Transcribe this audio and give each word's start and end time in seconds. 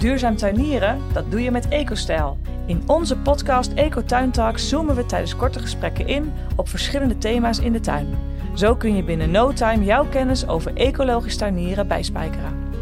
Duurzaam 0.00 0.36
tuinieren, 0.36 1.02
dat 1.12 1.30
doe 1.30 1.42
je 1.42 1.50
met 1.50 1.68
EcoStijl. 1.68 2.38
In 2.66 2.82
onze 2.86 3.16
podcast 3.16 3.72
Eco 3.72 4.04
Tuin 4.04 4.30
Talks 4.30 4.68
zoomen 4.68 4.94
we 4.94 5.06
tijdens 5.06 5.36
korte 5.36 5.58
gesprekken 5.58 6.06
in 6.06 6.32
op 6.56 6.68
verschillende 6.68 7.18
thema's 7.18 7.58
in 7.58 7.72
de 7.72 7.80
tuin. 7.80 8.18
Zo 8.54 8.76
kun 8.76 8.96
je 8.96 9.02
binnen 9.02 9.30
no 9.30 9.52
time 9.52 9.84
jouw 9.84 10.06
kennis 10.08 10.48
over 10.48 10.74
ecologisch 10.74 11.36
tuinieren 11.36 11.88
bijspijkeren. 11.88 12.72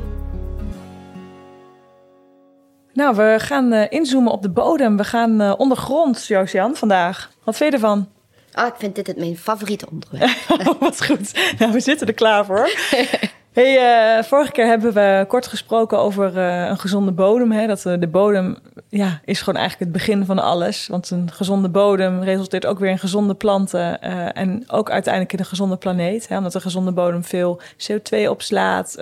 Nou, 2.92 3.16
we 3.16 3.34
gaan 3.38 3.72
uh, 3.72 3.84
inzoomen 3.88 4.32
op 4.32 4.42
de 4.42 4.50
bodem. 4.50 4.96
We 4.96 5.04
gaan 5.04 5.42
uh, 5.42 5.54
ondergrond, 5.56 6.26
Josian, 6.26 6.76
vandaag. 6.76 7.30
Wat 7.44 7.56
vind 7.56 7.70
je 7.70 7.76
ervan? 7.76 8.08
Oh, 8.54 8.66
ik 8.66 8.74
vind 8.76 8.94
dit 8.94 9.06
het 9.06 9.16
mijn 9.16 9.36
favoriete 9.36 9.86
onderwerp. 9.90 10.36
Wat 10.80 11.04
goed. 11.04 11.54
Nou, 11.58 11.72
we 11.72 11.80
zitten 11.80 12.06
er 12.06 12.14
klaar 12.14 12.44
voor. 12.44 12.70
Hey, 13.58 14.18
uh, 14.18 14.22
vorige 14.22 14.52
keer 14.52 14.66
hebben 14.66 14.92
we 14.92 15.24
kort 15.28 15.46
gesproken 15.46 15.98
over 15.98 16.36
uh, 16.36 16.66
een 16.68 16.78
gezonde 16.78 17.12
bodem. 17.12 17.52
Hè? 17.52 17.66
Dat 17.66 17.84
uh, 17.84 17.94
de 17.98 18.06
bodem 18.06 18.56
ja, 18.88 19.20
is 19.24 19.38
gewoon 19.38 19.60
eigenlijk 19.60 19.92
het 19.92 20.02
begin 20.02 20.24
van 20.24 20.38
alles. 20.38 20.86
Want 20.86 21.10
een 21.10 21.30
gezonde 21.32 21.68
bodem 21.68 22.22
resulteert 22.22 22.66
ook 22.66 22.78
weer 22.78 22.90
in 22.90 22.98
gezonde 22.98 23.34
planten. 23.34 24.00
en 24.34 24.64
ook 24.66 24.90
uiteindelijk 24.90 25.32
in 25.32 25.38
een 25.38 25.44
gezonde 25.44 25.76
planeet. 25.76 26.28
Hè? 26.28 26.36
Omdat 26.36 26.54
een 26.54 26.60
gezonde 26.60 26.92
bodem 26.92 27.24
veel 27.24 27.60
CO2 27.60 28.28
opslaat. 28.28 28.98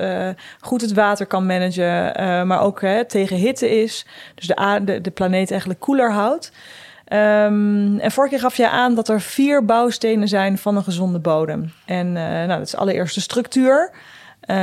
goed 0.61 0.81
het 0.81 0.93
water 0.93 1.27
kan 1.27 1.47
managen. 1.47 2.47
maar 2.47 2.61
ook 2.61 2.81
hè, 2.81 3.05
tegen 3.05 3.37
hitte 3.37 3.83
is. 3.83 4.07
Dus 4.35 4.47
de, 4.47 4.99
de 5.03 5.11
planeet 5.11 5.51
eigenlijk 5.51 5.81
koeler 5.81 6.13
houdt. 6.13 6.53
Um, 7.13 7.99
en 7.99 8.11
vorige 8.11 8.35
keer 8.35 8.43
gaf 8.43 8.57
je 8.57 8.69
aan 8.69 8.95
dat 8.95 9.09
er 9.09 9.21
vier 9.21 9.65
bouwstenen 9.65 10.29
zijn 10.29 10.59
van 10.59 10.77
een 10.77 10.85
gezonde 10.85 11.19
bodem. 11.19 11.73
En 11.85 12.13
nou, 12.13 12.49
dat 12.49 12.67
is 12.67 12.77
allereerst 12.77 13.15
de 13.15 13.21
structuur. 13.21 13.93
Uh, 14.47 14.57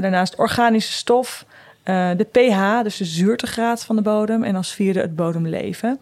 daarnaast 0.00 0.36
organische 0.36 0.92
stof, 0.92 1.44
uh, 1.84 2.10
de 2.16 2.24
pH, 2.24 2.82
dus 2.82 2.96
de 2.96 3.04
zuurtegraad 3.04 3.84
van 3.84 3.96
de 3.96 4.02
bodem. 4.02 4.42
En 4.42 4.56
als 4.56 4.74
vierde 4.74 5.00
het 5.00 5.16
bodemleven. 5.16 6.00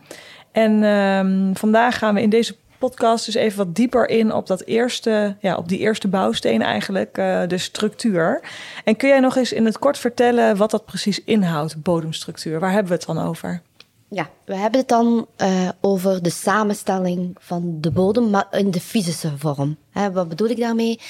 En 0.53 0.83
um, 0.83 1.57
vandaag 1.57 1.99
gaan 1.99 2.15
we 2.15 2.23
in 2.23 2.31
deze 2.31 2.57
podcast 2.79 3.25
dus 3.25 3.35
even 3.35 3.59
wat 3.59 3.75
dieper 3.75 4.09
in 4.09 4.33
op 4.33 4.47
dat 4.47 4.65
eerste, 4.65 5.37
ja, 5.41 5.57
op 5.57 5.69
die 5.69 5.79
eerste 5.79 6.09
bouwsteen 6.09 6.63
eigenlijk, 6.63 7.19
uh, 7.19 7.43
de 7.47 7.59
structuur. 7.59 8.41
En 8.85 8.97
kun 8.97 9.09
jij 9.09 9.21
nog 9.21 9.37
eens 9.37 9.53
in 9.53 9.65
het 9.65 9.79
kort 9.79 9.99
vertellen 9.99 10.57
wat 10.57 10.71
dat 10.71 10.85
precies 10.85 11.25
inhoudt, 11.25 11.83
bodemstructuur? 11.83 12.61
Waar 12.61 12.71
hebben 12.71 12.93
we 12.93 12.99
het 12.99 13.07
dan 13.07 13.19
over? 13.19 13.63
Ja, 14.09 14.31
we 14.45 14.57
hebben 14.57 14.81
het 14.81 14.89
dan 14.89 15.27
uh, 15.43 15.69
over 15.81 16.23
de 16.23 16.31
samenstelling 16.31 17.37
van 17.41 17.81
de 17.81 17.91
bodem, 17.91 18.31
maar 18.31 18.47
in 18.51 18.71
de 18.71 18.81
fysische 18.81 19.39
vorm. 19.39 19.77
Hè, 19.91 20.13
wat 20.13 20.29
bedoel 20.29 20.49
ik 20.49 20.59
daarmee? 20.59 21.01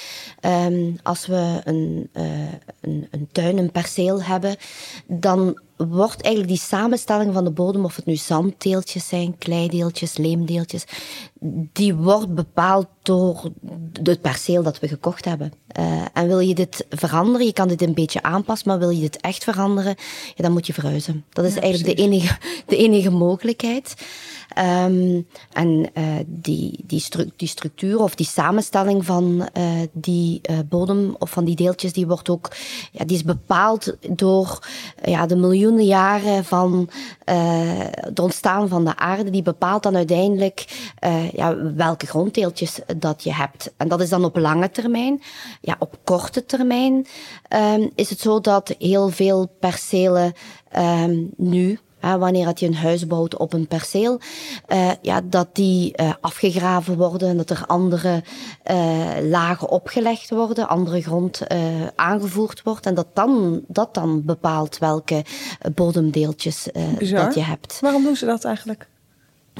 Um, 0.41 0.97
als 1.03 1.27
we 1.27 1.61
een, 1.65 2.09
uh, 2.13 2.53
een, 2.81 3.09
een, 3.11 3.29
tuin, 3.33 3.59
een 3.59 3.71
perceel 3.71 4.23
hebben, 4.23 4.57
dan 5.07 5.61
wordt 5.77 6.23
eigenlijk 6.23 6.55
die 6.55 6.67
samenstelling 6.67 7.35
van 7.35 7.45
de 7.45 7.51
bodem, 7.51 7.85
of 7.85 7.97
het 7.97 8.07
nu 8.07 8.17
zanddeeltjes 8.17 9.09
zijn, 9.09 9.39
kleideeltjes, 9.39 10.17
leemdeeltjes, 10.17 10.85
die 11.73 11.95
wordt 11.95 12.35
bepaald 12.35 12.87
door 13.03 13.51
het 14.03 14.21
perceel 14.21 14.63
dat 14.63 14.79
we 14.79 14.89
gekocht 14.89 15.25
hebben. 15.25 15.53
Uh, 15.79 16.05
en 16.13 16.27
wil 16.27 16.39
je 16.39 16.55
dit 16.55 16.87
veranderen, 16.91 17.47
je 17.47 17.53
kan 17.53 17.69
dit 17.69 17.83
een 17.83 17.95
beetje 17.95 18.23
aanpassen, 18.23 18.69
maar 18.69 18.79
wil 18.79 18.91
je 18.91 19.01
dit 19.01 19.21
echt 19.21 19.45
veranderen, 19.45 19.95
ja, 20.35 20.43
dan 20.43 20.53
moet 20.53 20.67
je 20.67 20.73
verhuizen. 20.73 21.25
Dat 21.31 21.45
is 21.45 21.55
ja, 21.55 21.61
eigenlijk 21.61 21.97
de 21.97 22.03
enige, 22.03 22.39
de 22.67 22.77
enige 22.77 23.11
mogelijkheid. 23.11 23.95
Um, 24.59 25.27
en 25.53 25.91
uh, 25.95 26.05
die, 26.27 26.85
die, 26.87 27.01
stru 27.01 27.31
die 27.37 27.49
structuur 27.49 27.99
of 27.99 28.15
die 28.15 28.27
samenstelling 28.27 29.05
van 29.05 29.49
uh, 29.59 29.71
die 29.93 30.41
uh, 30.51 30.59
bodem 30.69 31.17
of 31.19 31.31
van 31.31 31.45
die 31.45 31.57
deeltjes, 31.57 31.93
die 31.93 32.07
wordt 32.07 32.29
ook, 32.29 32.51
ja, 32.93 33.05
die 33.05 33.17
is 33.17 33.25
bepaald 33.25 33.97
door 34.09 34.69
ja, 35.05 35.27
de 35.27 35.37
miljoenen 35.37 35.74
jaren 35.83 36.45
van 36.45 36.89
het 37.95 38.21
ontstaan 38.21 38.69
van 38.69 38.85
de 38.85 38.97
aarde. 38.97 39.31
Die 39.31 39.43
bepaalt 39.43 39.83
dan 39.83 39.97
uiteindelijk 39.97 40.89
ja, 41.33 41.73
welke 41.75 42.07
gronddeeltjes 42.07 42.81
dat 42.97 43.25
je 43.25 43.33
hebt. 43.33 43.73
En 43.77 43.89
dat 43.89 44.01
is 44.01 44.09
dan 44.09 44.25
op 44.25 44.37
lange 44.37 44.71
termijn. 44.71 45.23
Ja, 45.61 45.77
op 45.79 45.99
korte 46.05 46.45
termijn 46.47 47.07
um, 47.49 47.91
is 47.95 48.11
het 48.11 48.21
zo 48.21 48.41
dat 48.41 48.75
heel 48.79 49.09
veel 49.09 49.51
percelen 49.61 50.33
um, 50.77 51.31
nu 51.37 51.79
Wanneer 52.19 52.45
dat 52.45 52.61
je 52.61 52.67
een 52.67 52.75
huis 52.75 53.07
bouwt 53.07 53.37
op 53.37 53.53
een 53.53 53.67
perceel, 53.67 54.21
uh, 54.69 54.91
ja, 55.03 55.21
dat 55.25 55.49
die 55.53 55.93
uh, 55.97 56.13
afgegraven 56.21 56.97
worden 56.97 57.29
en 57.29 57.37
dat 57.37 57.51
er 57.51 57.65
andere 57.67 58.23
lagen 59.23 59.69
opgelegd 59.69 60.31
worden, 60.31 60.69
andere 60.69 61.03
grond 61.03 61.41
aangevoerd 61.95 62.63
wordt 62.63 62.87
en 62.87 62.95
dat 62.95 63.07
dan, 63.13 63.61
dat 63.67 63.95
dan 63.95 64.25
bepaalt 64.25 64.79
welke 64.79 65.25
bodemdeeltjes 65.75 66.69
dat 66.99 67.35
je 67.35 67.43
hebt. 67.43 67.81
Waarom 67.81 68.03
doen 68.03 68.17
ze 68.17 68.27
dat 68.27 68.45
eigenlijk? 68.45 68.87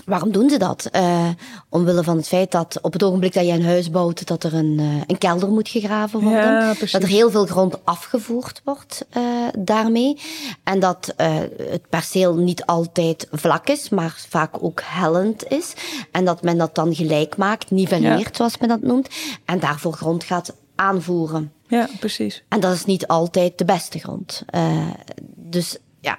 Waarom 0.05 0.33
doen 0.33 0.51
ze 0.51 0.59
dat? 0.59 0.89
Uh, 0.93 1.29
omwille 1.69 2.03
van 2.03 2.17
het 2.17 2.29
feit 2.29 2.51
dat 2.51 2.79
op 2.83 2.93
het 2.93 3.03
ogenblik 3.03 3.33
dat 3.33 3.47
je 3.47 3.53
een 3.53 3.65
huis 3.65 3.91
bouwt, 3.91 4.27
dat 4.27 4.45
er 4.45 4.55
een, 4.55 4.79
uh, 4.81 5.01
een 5.07 5.19
kelder 5.19 5.49
moet 5.49 5.69
gegraven 5.69 6.21
worden. 6.21 6.41
Ja, 6.41 6.75
dat 6.75 7.03
er 7.03 7.09
heel 7.09 7.31
veel 7.31 7.47
grond 7.47 7.85
afgevoerd 7.85 8.61
wordt 8.65 9.07
uh, 9.17 9.23
daarmee. 9.59 10.21
En 10.63 10.81
dat 10.81 11.15
het 11.17 11.89
perceel 11.89 12.35
niet 12.35 12.67
altijd 12.67 13.29
vlak 13.33 13.69
is, 13.69 13.89
maar 13.89 14.25
vaak 14.29 14.63
ook 14.63 14.81
hellend 14.85 15.49
is. 15.49 15.75
En 16.11 16.25
dat 16.25 16.43
men 16.43 16.59
dat 16.59 16.75
dan 16.75 16.95
gelijk 16.95 17.37
maakt, 17.37 17.71
nivelleert, 17.71 18.29
ja. 18.29 18.35
zoals 18.37 18.59
men 18.59 18.69
dat 18.69 18.83
noemt. 18.83 19.09
En 19.45 19.61
daarvoor 19.61 19.93
grond 19.93 20.25
gaat 20.25 20.55
aanvoeren. 20.75 21.53
Ja, 21.69 21.89
precies. 21.99 22.45
En 22.49 22.61
dat 22.61 22.75
is 22.75 22.85
niet 22.85 23.07
altijd 23.07 23.59
de 23.59 23.65
beste 23.65 23.99
grond. 23.99 24.45
dus 25.37 25.79
ja, 26.05 26.19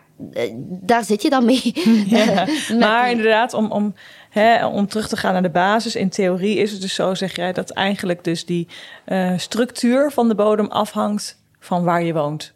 daar 0.67 1.03
zit 1.03 1.21
je 1.21 1.29
dan 1.29 1.45
mee. 1.45 1.73
Ja, 2.07 2.47
maar 2.79 3.11
inderdaad, 3.11 3.53
om, 3.53 3.71
om, 3.71 3.93
hè, 4.29 4.65
om 4.65 4.87
terug 4.87 5.07
te 5.07 5.17
gaan 5.17 5.33
naar 5.33 5.41
de 5.41 5.49
basis. 5.49 5.95
In 5.95 6.09
theorie 6.09 6.57
is 6.57 6.71
het 6.71 6.81
dus 6.81 6.93
zo, 6.93 7.13
zeg 7.13 7.35
jij, 7.35 7.53
dat 7.53 7.69
eigenlijk 7.69 8.23
dus 8.23 8.45
die 8.45 8.67
uh, 9.07 9.37
structuur 9.37 10.11
van 10.11 10.27
de 10.27 10.35
bodem 10.35 10.67
afhangt 10.67 11.41
van 11.59 11.83
waar 11.83 12.03
je 12.03 12.13
woont. 12.13 12.53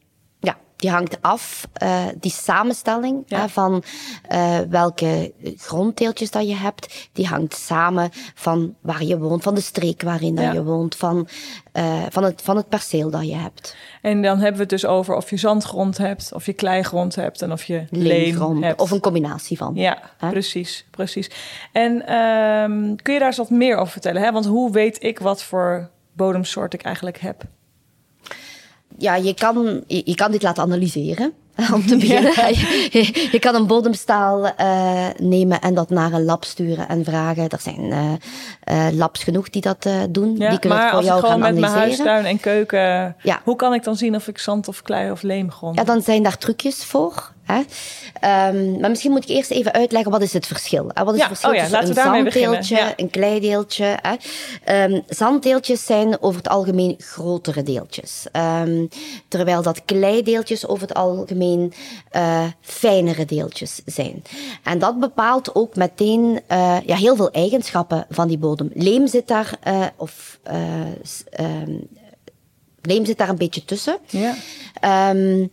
Die 0.79 0.89
hangt 0.89 1.21
af, 1.21 1.67
uh, 1.83 2.05
die 2.19 2.31
samenstelling 2.31 3.23
ja. 3.25 3.39
hè, 3.39 3.49
van 3.49 3.83
uh, 4.31 4.57
welke 4.69 5.33
gronddeeltjes 5.57 6.31
dat 6.31 6.47
je 6.47 6.55
hebt, 6.55 7.09
die 7.13 7.27
hangt 7.27 7.55
samen 7.55 8.09
van 8.35 8.75
waar 8.81 9.03
je 9.03 9.17
woont, 9.17 9.43
van 9.43 9.55
de 9.55 9.61
streek 9.61 10.01
waarin 10.01 10.35
ja. 10.35 10.51
je 10.51 10.63
woont, 10.63 10.95
van, 10.95 11.27
uh, 11.73 12.03
van, 12.09 12.23
het, 12.23 12.41
van 12.41 12.55
het 12.55 12.69
perceel 12.69 13.09
dat 13.09 13.27
je 13.27 13.35
hebt. 13.35 13.75
En 14.01 14.21
dan 14.21 14.37
hebben 14.37 14.53
we 14.53 14.61
het 14.61 14.69
dus 14.69 14.85
over 14.85 15.15
of 15.15 15.29
je 15.29 15.37
zandgrond 15.37 15.97
hebt, 15.97 16.33
of 16.33 16.45
je 16.45 16.53
kleigrond 16.53 17.15
hebt 17.15 17.41
en 17.41 17.51
of 17.51 17.63
je 17.63 17.85
leemgrond 17.89 18.63
hebt. 18.63 18.81
Of 18.81 18.91
een 18.91 18.99
combinatie 18.99 19.57
van. 19.57 19.75
Ja, 19.75 20.01
hè? 20.17 20.29
precies, 20.29 20.85
precies. 20.91 21.29
En 21.71 22.13
um, 22.13 22.95
kun 23.01 23.13
je 23.13 23.19
daar 23.19 23.27
eens 23.27 23.37
wat 23.37 23.49
meer 23.49 23.77
over 23.77 23.91
vertellen? 23.91 24.21
Hè? 24.21 24.31
Want 24.31 24.45
hoe 24.45 24.71
weet 24.71 25.03
ik 25.03 25.19
wat 25.19 25.43
voor 25.43 25.89
bodemsoort 26.13 26.73
ik 26.73 26.81
eigenlijk 26.81 27.19
heb? 27.19 27.43
Ja, 28.99 29.15
je 29.15 29.33
kan, 29.33 29.83
je, 29.87 30.01
je 30.05 30.15
kan 30.15 30.31
dit 30.31 30.41
laten 30.41 30.63
analyseren. 30.63 31.33
Om 31.73 31.85
te 31.85 31.97
beginnen. 31.97 32.33
Ja. 32.35 32.47
Je, 32.47 33.29
je, 33.31 33.39
kan 33.39 33.55
een 33.55 33.67
bodemstaal 33.67 34.45
uh, 34.45 35.07
nemen 35.17 35.61
en 35.61 35.73
dat 35.73 35.89
naar 35.89 36.13
een 36.13 36.25
lab 36.25 36.43
sturen 36.43 36.87
en 36.87 37.03
vragen. 37.03 37.49
Er 37.49 37.59
zijn 37.59 37.85
uh, 37.85 38.11
uh, 38.71 38.97
labs 38.97 39.23
genoeg 39.23 39.49
die 39.49 39.61
dat 39.61 39.89
doen. 40.09 40.35
Ja, 40.37 40.49
die 40.49 40.59
kunnen 40.59 40.77
maar 40.77 40.87
het 40.87 40.95
voor 40.95 41.03
jou 41.03 41.21
gaan 41.21 41.31
analyseren. 41.31 41.61
met 41.61 41.71
mijn 41.71 41.81
huistuin 41.81 42.25
en 42.25 42.39
keuken. 42.39 43.15
Ja. 43.21 43.41
Hoe 43.43 43.55
kan 43.55 43.73
ik 43.73 43.83
dan 43.83 43.95
zien 43.95 44.15
of 44.15 44.27
ik 44.27 44.37
zand 44.37 44.67
of 44.67 44.81
klei 44.81 45.11
of 45.11 45.21
leemgrond? 45.21 45.75
Ja, 45.75 45.83
dan 45.83 46.01
zijn 46.01 46.23
daar 46.23 46.37
trucjes 46.37 46.83
voor. 46.83 47.31
Hè? 47.51 47.59
Um, 48.49 48.79
maar 48.79 48.89
misschien 48.89 49.11
moet 49.11 49.23
ik 49.23 49.35
eerst 49.35 49.51
even 49.51 49.71
uitleggen 49.71 50.11
wat 50.11 50.21
is 50.21 50.33
het 50.33 50.47
verschil. 50.47 50.91
Wat 50.93 51.13
is 51.13 51.19
ja, 51.19 51.27
het 51.27 51.27
verschil 51.27 51.49
oh 51.49 51.55
ja, 51.55 51.61
tussen 51.61 51.87
een 51.87 51.93
zanddeeltje, 51.93 52.75
ja. 52.75 52.93
een 52.95 53.09
kleideeltje? 53.09 53.97
Hè? 54.01 54.83
Um, 54.85 55.03
zanddeeltjes 55.07 55.85
zijn 55.85 56.21
over 56.21 56.37
het 56.37 56.49
algemeen 56.49 56.95
grotere 56.97 57.63
deeltjes. 57.63 58.25
Um, 58.61 58.89
terwijl 59.27 59.61
dat 59.61 59.85
kleideeltjes 59.85 60.67
over 60.67 60.87
het 60.87 60.97
algemeen 60.97 61.73
uh, 62.15 62.43
fijnere 62.61 63.25
deeltjes 63.25 63.81
zijn. 63.85 64.23
En 64.63 64.79
dat 64.79 64.99
bepaalt 64.99 65.55
ook 65.55 65.75
meteen 65.75 66.41
uh, 66.51 66.77
ja, 66.85 66.95
heel 66.95 67.15
veel 67.15 67.31
eigenschappen 67.31 68.05
van 68.09 68.27
die 68.27 68.37
bodem. 68.37 68.69
Leem 68.73 69.07
zit 69.07 69.27
daar, 69.27 69.59
uh, 69.67 69.85
of 69.95 70.39
leem 72.81 73.05
zit 73.05 73.17
daar 73.17 73.29
een 73.29 73.37
beetje 73.37 73.65
tussen. 73.65 73.97
Ja. 74.07 74.35
Um, 75.11 75.51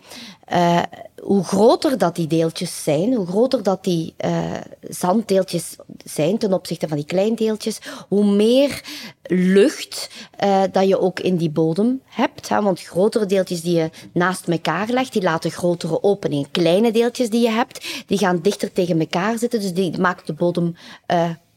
uh, 0.53 0.83
hoe 1.23 1.45
groter 1.45 1.99
dat 1.99 2.17
die 2.17 2.27
deeltjes 2.27 2.83
zijn, 2.83 3.15
hoe 3.15 3.27
groter 3.27 3.63
dat 3.63 3.85
die 3.85 4.15
uh, 4.25 4.53
zanddeeltjes 4.81 5.77
zijn 6.05 6.39
ten 6.39 6.53
opzichte 6.53 6.89
van 6.89 6.97
die 6.97 7.07
kleindeeltjes, 7.07 7.79
hoe 8.09 8.25
meer 8.25 8.81
lucht 9.23 10.11
uh, 10.45 10.63
dat 10.73 10.89
je 10.89 11.01
ook 11.01 11.21
in 11.21 11.37
die 11.37 11.51
bodem 11.51 12.01
hebt. 12.05 12.49
Hè? 12.49 12.63
Want 12.63 12.81
grotere 12.81 13.27
deeltjes 13.27 13.63
die 13.63 13.77
je 13.77 13.91
naast 14.13 14.49
elkaar 14.49 14.89
legt, 14.89 15.13
die 15.13 15.23
laten 15.23 15.51
grotere 15.51 16.03
openingen. 16.03 16.51
Kleine 16.51 16.93
deeltjes 16.93 17.31
die 17.31 17.43
je 17.43 17.51
hebt, 17.51 18.05
die 18.07 18.19
gaan 18.19 18.41
dichter 18.43 18.73
tegen 18.73 19.01
elkaar 19.01 19.39
zitten, 19.39 19.61
dus 19.61 19.73
die 19.73 19.99
maakt 19.99 20.27
de 20.27 20.33
bodem 20.33 20.77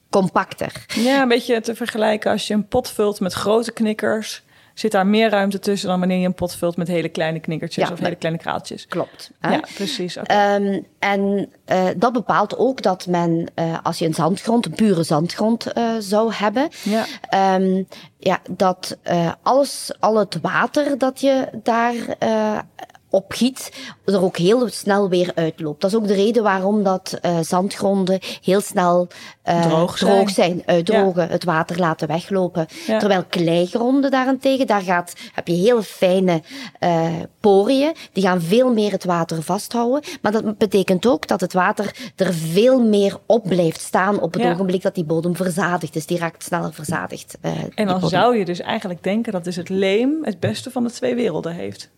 compacter. 0.10 0.86
Ja, 0.96 1.22
een 1.22 1.28
beetje 1.28 1.62
te 1.62 1.76
vergelijken 1.76 2.32
als 2.32 2.48
je 2.48 2.54
een 2.54 2.68
pot 2.68 2.90
vult 2.90 3.20
met 3.20 3.34
grote 3.34 3.72
knikkers 3.72 4.44
zit 4.80 4.92
daar 4.92 5.08
meer 5.08 5.30
ruimte 5.30 5.60
tussen 5.60 5.90
dan 5.90 6.00
wanneer 6.00 6.18
je 6.20 6.26
een 6.26 6.34
pot 6.34 6.56
vult 6.56 6.78
met 6.78 6.88
hele 6.88 7.10
kleine 7.10 7.40
knikkertjes 7.40 7.88
Ja, 7.88 7.94
of 7.94 8.00
hele 8.00 8.16
kleine 8.16 8.40
kraaltjes. 8.42 8.88
Klopt. 8.88 9.32
hè. 9.40 9.52
Ja, 9.54 9.62
precies. 9.76 10.16
Ehm, 10.16 10.80
en 11.00 11.50
eh, 11.66 11.88
dat 11.98 12.14
bepaalt 12.14 12.58
ook 12.58 12.82
dat 12.82 13.08
men, 13.08 13.52
eh, 13.56 13.78
als 13.84 14.00
je 14.00 14.06
een 14.06 14.14
zandgrond, 14.14 14.66
een 14.66 14.72
pure 14.76 15.04
zandgrond 15.04 15.74
eh, 15.74 15.84
zou 16.00 16.34
hebben, 16.34 16.68
Ja. 16.84 17.06
ehm, 17.30 17.84
ja, 18.18 18.40
dat 18.52 18.98
alles, 19.42 19.92
al 20.00 20.16
het 20.18 20.42
water 20.42 20.98
dat 20.98 21.20
je 21.22 21.48
daar 21.64 21.94
opgiet, 23.10 23.72
er 24.06 24.24
ook 24.24 24.38
heel 24.38 24.68
snel 24.70 25.10
weer 25.10 25.32
uitloopt. 25.36 25.82
Dat 25.82 25.92
is 25.92 25.98
ook 25.98 26.08
de 26.08 26.14
reden 26.14 26.44
waarom 26.44 26.84
dat 26.84 27.18
eh, 27.22 27.38
zandgronden 27.42 28.20
heel 28.44 28.62
snel 28.62 29.08
eh, 29.44 29.62
Droog 29.62 29.98
zijn. 29.98 30.30
zijn, 30.30 30.64
uitdrogen, 30.66 31.30
het 31.30 31.44
water 31.44 31.80
laten 31.80 32.08
weglopen. 32.08 32.68
Ja. 32.88 33.00
Terwijl 33.00 33.24
kleigronden 33.30 34.12
daarentegen, 34.12 34.68
daar 34.68 34.82
gaat, 34.82 35.14
heb 35.34 35.48
je 35.48 35.54
heel 35.54 35.82
fijne 35.82 36.42
eh 36.80 37.08
poriën, 37.40 37.96
die 38.14 38.24
gaan 38.24 38.42
veel 38.42 38.74
meer 38.74 38.92
het 38.92 39.04
water 39.04 39.44
vasthouden. 39.44 40.02
Maar 40.22 40.32
dat 40.32 40.58
betekent 40.58 41.08
ook 41.08 41.28
dat 41.28 41.42
het 41.42 41.54
water 41.54 42.12
er 42.16 42.34
veel 42.34 42.82
meer 42.84 43.18
op 43.26 43.44
blijft 43.48 43.82
staan 43.82 44.20
op 44.22 44.34
het 44.34 44.42
Ja. 44.44 44.52
ogenblik 44.52 44.82
dat 44.82 44.96
die 44.96 45.04
bodem 45.04 45.36
verzadigd 45.36 45.96
is. 45.96 46.06
Die 46.06 46.18
raakt 46.18 46.44
sneller 46.44 46.74
verzadigd. 46.74 47.38
eh, 47.42 47.52
En 47.76 47.88
dan 47.88 48.10
zou 48.10 48.38
je 48.38 48.46
dus 48.46 48.60
eigenlijk 48.60 49.04
denken 49.04 49.32
dat 49.32 49.44
dus 49.44 49.56
het 49.56 49.70
leem 49.70 50.18
het 50.22 50.40
beste 50.40 50.72
van 50.72 50.84
de 50.84 50.92
twee 50.92 51.16
werelden 51.16 51.54
heeft. 51.54 51.90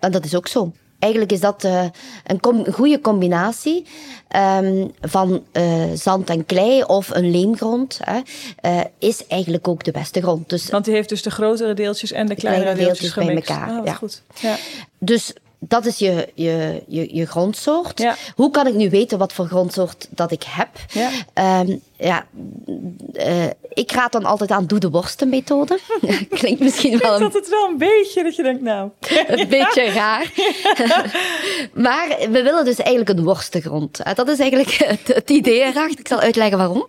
Ja, 0.00 0.08
dat 0.10 0.24
is 0.24 0.34
ook 0.36 0.48
zo. 0.48 0.72
Eigenlijk 0.98 1.32
is 1.32 1.40
dat 1.40 1.64
eh, 1.64 1.84
een, 2.26 2.40
com- 2.40 2.72
goede 2.72 3.00
combinatie 3.00 3.86
ehm, 4.28 4.86
van 5.00 5.44
eh, 5.52 5.84
zand 5.94 6.30
en 6.30 6.46
klei 6.46 6.82
of 6.82 7.10
een 7.10 7.30
leemgrond. 7.30 7.98
Hè, 8.02 8.20
eh, 8.56 8.80
is 8.98 9.26
eigenlijk 9.26 9.68
ook 9.68 9.84
de 9.84 9.90
beste 9.90 10.20
grond. 10.22 10.48
Dus, 10.48 10.70
Want 10.70 10.84
die 10.84 10.94
heeft 10.94 11.08
dus 11.08 11.22
de 11.22 11.30
grotere 11.30 11.74
deeltjes 11.74 12.12
en 12.12 12.26
de 12.26 12.34
kleinere 12.34 12.64
kleine 12.72 12.84
deeltjes, 12.84 13.12
deeltjes 13.14 13.24
bij 13.24 13.34
gemixt. 13.44 13.50
elkaar, 13.50 13.78
Ah, 13.80 13.84
ja. 13.86 13.92
goed. 13.94 14.22
Ja. 14.40 14.56
dus 14.98 15.32
dat 15.60 15.86
is 15.86 15.98
je, 15.98 16.28
je, 16.34 16.82
je, 16.86 17.14
je 17.14 17.26
grondsoort. 17.26 17.98
Ja. 17.98 18.16
Hoe 18.34 18.50
kan 18.50 18.66
ik 18.66 18.74
nu 18.74 18.90
weten 18.90 19.18
wat 19.18 19.32
voor 19.32 19.46
grondsoort 19.46 20.06
dat 20.10 20.32
ik 20.32 20.42
heb? 20.46 20.68
Ja. 20.92 21.10
Ehm, 21.32 21.76
ja, 21.96 22.26
eh, 23.12 23.46
ik 23.74 23.92
raad 23.92 24.12
dan 24.12 24.24
altijd 24.24 24.50
aan 24.50 24.66
doe 24.66 24.78
de 24.78 24.90
worstenmethode. 24.90 25.78
Klinkt 26.28 26.60
misschien 26.60 26.98
wel 26.98 27.14
een 27.14 27.20
Dat 27.20 27.32
het 27.32 27.48
wel 27.48 27.68
een 27.68 27.78
beetje 27.78 28.22
dat 28.22 28.36
je 28.36 28.42
denkt, 28.42 28.62
nou... 28.62 28.90
een 29.26 29.48
beetje 29.48 29.84
raar. 29.84 30.32
maar 31.84 32.08
we 32.18 32.42
willen 32.42 32.64
dus 32.64 32.78
eigenlijk 32.78 33.18
een 33.18 33.24
worstengrond. 33.24 34.02
Eh, 34.02 34.14
Dat 34.14 34.28
is 34.28 34.38
eigenlijk 34.38 34.70
het, 34.70 35.14
het 35.14 35.30
idee 35.30 35.60
erachter. 35.60 35.98
Ik 35.98 36.08
zal 36.08 36.20
uitleggen 36.20 36.58
waarom. 36.58 36.86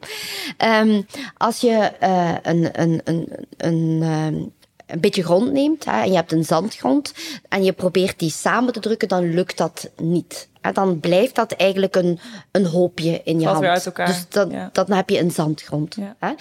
Ehm, 0.57 1.01
als 1.37 1.61
je 1.61 1.91
eh, 1.99 2.35
een, 2.41 2.81
een, 2.81 3.01
een, 3.03 3.27
een, 3.57 3.99
ehm, 4.01 4.43
een 4.91 4.99
beetje 4.99 5.23
grond 5.23 5.51
neemt 5.51 5.85
hè, 5.85 6.01
en 6.01 6.09
je 6.09 6.15
hebt 6.15 6.31
een 6.31 6.45
zandgrond 6.45 7.13
en 7.49 7.63
je 7.63 7.71
probeert 7.71 8.19
die 8.19 8.29
samen 8.29 8.73
te 8.73 8.79
drukken, 8.79 9.07
dan 9.07 9.33
lukt 9.33 9.57
dat 9.57 9.89
niet. 10.01 10.49
Dan 10.73 10.99
blijft 10.99 11.35
dat 11.35 11.51
eigenlijk 11.51 11.95
een, 11.95 12.19
een 12.51 12.65
hoopje 12.65 13.21
in 13.23 13.39
je 13.39 13.45
Valt 13.45 13.47
hand. 13.47 13.59
weer 13.59 13.69
uit 13.69 13.85
elkaar, 13.85 14.07
Dus 14.07 14.25
dan, 14.29 14.49
ja. 14.49 14.69
dan 14.73 14.91
heb 14.91 15.09
je 15.09 15.19
een 15.19 15.31
zandgrond. 15.31 15.95
Ja. 15.95 16.15
Hè? 16.19 16.33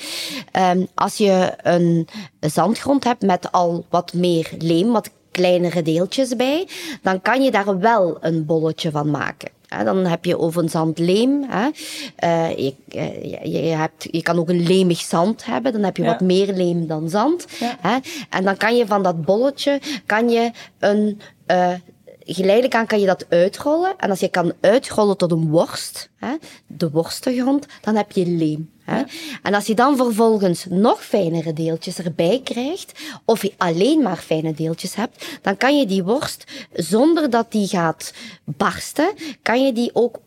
Ehm, 0.52 0.85
als 0.94 1.17
je 1.17 1.52
een 1.62 2.08
zandgrond 2.41 3.05
hebt 3.05 3.23
met 3.23 3.52
al 3.52 3.85
wat 3.88 4.12
meer 4.12 4.50
leem, 4.58 4.93
wat 4.93 5.11
kleinere 5.31 5.82
deeltjes 5.82 6.37
bij, 6.37 6.69
dan 7.02 7.23
kan 7.23 7.43
je 7.43 7.50
daar 7.50 7.79
wel 7.79 8.19
een 8.20 8.47
bolletje 8.47 8.91
van 8.91 9.11
maken. 9.11 9.50
Dan 9.85 10.07
heb 10.07 10.25
je 10.25 10.39
over 10.39 10.63
een 10.63 10.69
zandleem. 10.69 11.45
Hè. 11.49 11.69
Eh, 12.17 12.57
je, 12.57 12.75
eh, 12.89 13.45
je, 13.45 13.59
hebt, 13.77 14.09
je 14.11 14.23
kan 14.23 14.39
ook 14.39 14.49
een 14.49 14.63
leemig 14.67 14.99
zand 15.01 15.45
hebben. 15.45 15.73
Dan 15.73 15.83
heb 15.83 15.97
je 15.97 16.03
Ja. 16.03 16.09
wat 16.09 16.21
meer 16.21 16.53
leem 16.55 16.87
dan 16.87 17.09
zand. 17.09 17.47
Ja. 17.61 18.01
En 18.31 18.45
dan 18.45 18.57
kan 18.57 18.77
je 18.77 18.87
van 18.87 19.03
dat 19.03 19.25
bolletje 19.25 19.81
kan 20.07 20.29
je 20.29 20.51
een 20.79 21.21
eh, 21.47 21.73
geleidelijk 22.35 22.75
aan 22.75 22.87
kan 22.87 23.00
je 23.00 23.06
dat 23.06 23.27
uitrollen. 23.29 23.94
En 23.97 24.11
als 24.11 24.21
je 24.21 24.29
kan 24.29 24.53
uitrollen 24.61 25.17
tot 25.17 25.32
een 25.32 25.49
worst, 25.49 26.11
hè, 26.17 26.35
de 26.67 26.91
worstengrond, 26.91 27.67
dan 27.81 27.97
heb 27.97 28.12
je 28.12 28.27
leem. 28.27 28.71
Hè. 28.85 29.03
En 29.43 29.55
als 29.55 29.67
je 29.67 29.75
dan 29.75 29.97
vervolgens 29.97 30.67
nog 30.69 31.05
fijnere 31.05 31.53
deeltjes 31.53 31.99
erbij 31.99 32.41
krijgt, 32.44 32.93
of 33.25 33.43
je 33.43 33.53
alleen 33.56 34.03
maar 34.03 34.17
fijne 34.17 34.55
deeltjes 34.55 34.94
hebt, 34.94 35.38
dan 35.43 35.56
kan 35.56 35.79
je 35.79 35.87
die 35.87 36.05
worst, 36.05 36.44
zonder 36.73 37.31
dat 37.31 37.53
die 37.53 37.69
gaat 37.69 38.12
barsten, 38.44 39.15
kan 39.43 39.65
je 39.65 39.73
die 39.73 39.91
ook 39.93 40.19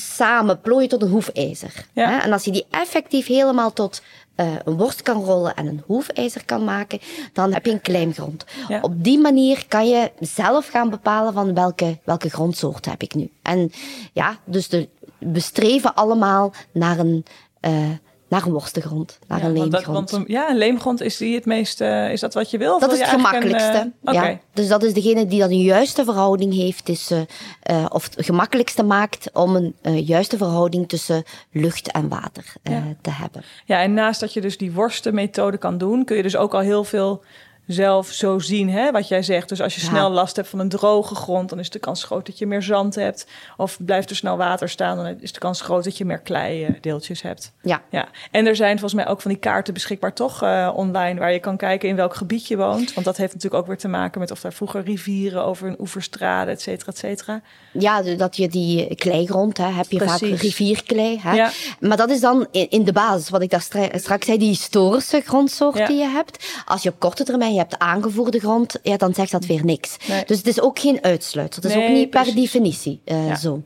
samen 0.00 0.60
plooien 0.60 0.88
tot 0.88 1.02
een 1.02 1.08
hoefijzer. 1.08 1.86
Ja. 1.92 2.08
Hè? 2.10 2.18
En 2.18 2.32
als 2.32 2.44
je 2.44 2.50
die 2.50 2.66
effectief 2.70 3.26
helemaal 3.26 3.72
tot 3.72 4.02
eh, 4.34 4.46
een 4.64 4.76
worst 4.76 5.02
kan 5.02 5.24
rollen 5.24 5.54
en 5.54 5.66
een 5.66 5.82
hoefijzer 5.86 6.44
kan 6.44 6.64
maken, 6.64 7.00
dan 7.32 7.52
heb 7.52 7.66
je 7.66 7.72
een 7.72 7.80
kleimgrond. 7.80 8.44
Ja. 8.68 8.80
Op 8.80 9.04
die 9.04 9.18
manier 9.18 9.64
kan 9.68 9.88
je 9.88 10.10
zelf 10.20 10.68
gaan 10.68 10.90
bepalen 10.90 11.32
van 11.32 11.54
welke, 11.54 11.98
welke 12.04 12.30
grondsoort 12.30 12.84
heb 12.86 13.02
ik 13.02 13.14
nu. 13.14 13.30
En 13.42 13.70
ja, 14.12 14.38
dus 14.44 14.68
de, 14.68 14.88
we 15.18 15.40
streven 15.40 15.94
allemaal 15.94 16.52
naar 16.72 16.98
een, 16.98 17.24
eh, 17.60 17.90
naar 18.28 18.46
een 18.46 18.52
worstengrond, 18.52 19.18
naar 19.26 19.42
een 19.42 19.54
want 19.54 19.70
dat, 19.70 19.80
leemgrond. 19.80 20.10
want 20.10 20.24
een- 20.28 20.32
ja, 20.34 20.50
een 20.50 20.56
leemgrond 20.56 21.00
is 21.00 21.16
die 21.16 21.34
het 21.34 21.44
meest... 21.46 21.80
eh, 21.80 22.12
is 22.12 22.20
dat 22.20 22.34
wat 22.34 22.50
je 22.50 22.58
wil? 22.58 22.74
Of 22.74 22.80
Dat 22.80 22.90
wil 22.90 22.98
is 23.00 23.04
het 23.04 23.14
een, 23.14 23.24
gemakkelijkste. 23.24 23.92
eh, 24.04 24.14
ja. 24.14 24.38
Dus 24.52 24.68
dat 24.68 24.82
is 24.82 24.92
degene 24.94 25.26
die 25.26 25.40
dan 25.40 25.50
een 25.50 25.62
juiste 25.62 26.04
verhouding 26.04 26.54
heeft 26.54 26.84
tussen, 26.84 27.26
eh, 27.62 27.86
of 27.88 28.04
het 28.14 28.24
gemakkelijkste 28.26 28.82
maakt 28.82 29.30
om 29.32 29.56
een 29.82 30.02
juiste 30.04 30.36
verhouding 30.36 30.88
tussen 30.88 31.22
lucht 31.50 31.90
en 31.92 32.08
water 32.08 32.44
Ja. 32.62 32.82
te 33.00 33.10
hebben. 33.10 33.42
Ja, 33.64 33.82
en 33.82 33.94
naast 33.94 34.20
dat 34.20 34.32
je 34.32 34.40
dus 34.40 34.58
die 34.58 34.72
worstenmethode 34.72 35.56
kan 35.58 35.78
doen, 35.78 36.04
kun 36.04 36.16
je 36.16 36.22
dus 36.22 36.36
ook 36.36 36.54
al 36.54 36.60
heel 36.60 36.84
veel 36.84 37.22
zelf 37.66 38.08
zo 38.08 38.38
zien, 38.38 38.70
hè, 38.70 38.90
wat 38.90 39.08
jij 39.08 39.22
zegt. 39.22 39.48
Dus 39.48 39.60
als 39.60 39.74
je 39.74 39.80
Ja. 39.80 39.86
snel 39.86 40.10
last 40.10 40.36
hebt 40.36 40.48
van 40.48 40.58
een 40.58 40.68
droge 40.68 41.14
grond, 41.14 41.48
dan 41.48 41.58
is 41.58 41.70
de 41.70 41.78
kans 41.78 42.04
groot 42.04 42.26
dat 42.26 42.38
je 42.38 42.46
meer 42.46 42.62
zand 42.62 42.94
hebt. 42.94 43.26
Of 43.56 43.76
blijft 43.84 44.10
er 44.10 44.16
snel 44.16 44.36
water 44.36 44.68
staan, 44.68 44.96
dan 44.96 45.16
is 45.20 45.32
de 45.32 45.38
kans 45.38 45.60
groot 45.60 45.84
dat 45.84 45.98
je 45.98 46.04
meer 46.04 46.18
kleideeltjes 46.18 47.22
hebt. 47.22 47.52
Ja. 47.62 47.82
Ja, 47.90 48.08
en 48.30 48.46
er 48.46 48.56
zijn 48.56 48.78
volgens 48.78 48.94
mij 49.04 49.08
ook 49.12 49.20
van 49.20 49.30
die 49.30 49.40
kaarten 49.40 49.74
beschikbaar 49.74 50.12
toch 50.12 50.42
eh, 50.42 50.72
online, 50.74 51.18
waar 51.20 51.32
je 51.32 51.38
kan 51.38 51.56
kijken 51.56 51.88
in 51.88 51.96
welk 51.96 52.14
gebied 52.14 52.46
je 52.46 52.56
woont. 52.56 52.94
Want 52.94 53.06
dat 53.06 53.16
heeft 53.16 53.34
natuurlijk 53.34 53.62
ook 53.62 53.68
weer 53.68 53.78
te 53.78 53.88
maken 53.88 54.20
met 54.20 54.30
of 54.30 54.40
daar 54.40 54.52
vroeger 54.52 54.82
rivieren 54.82 55.44
over 55.44 55.68
een 55.68 55.76
oeverstrade, 55.80 56.50
et 56.50 56.60
cetera, 56.60 56.90
et 56.92 56.98
cetera. 56.98 57.40
Ja, 57.72 58.02
dat 58.02 58.36
je 58.36 58.48
die 58.48 58.94
kleigrond, 58.94 59.56
hè, 59.58 59.66
heb 59.68 59.90
je 59.90 59.98
vaak 60.00 60.20
rivierklei. 60.20 61.20
Hè? 61.22 61.34
Ja. 61.34 61.50
Maar 61.80 61.96
dat 61.96 62.10
is 62.10 62.20
dan 62.20 62.46
in, 62.50 62.70
in 62.70 62.84
de 62.84 62.92
basis, 62.92 63.28
wat 63.28 63.42
ik 63.42 63.50
daar 63.50 63.60
stra- 63.60 63.98
straks 63.98 64.26
zei, 64.26 64.38
die 64.38 64.48
historische 64.48 65.20
grondsoort 65.20 65.78
Ja. 65.78 65.86
die 65.86 65.96
je 65.98 66.08
hebt. 66.08 66.62
Als 66.64 66.82
je 66.82 66.88
op 66.88 66.98
korte 66.98 67.24
termijn 67.24 67.54
je 67.56 67.62
hebt 67.62 67.78
aangevoerde 67.78 68.38
grond, 68.38 68.78
ja, 68.82 68.96
dan 68.96 69.14
zegt 69.14 69.30
dat 69.30 69.46
weer 69.46 69.64
niks. 69.64 69.96
Nee. 70.08 70.24
Dus 70.24 70.36
het 70.36 70.46
is 70.46 70.60
ook 70.60 70.78
geen 70.78 70.98
uitsluiter. 71.02 71.62
Het 71.62 71.70
is 71.70 71.76
Nee, 71.76 71.88
ook 71.88 71.94
niet 71.94 72.10
per 72.10 72.34
definitie 72.34 73.00
eh, 73.04 73.26
Ja. 73.28 73.34
zo. 73.34 73.62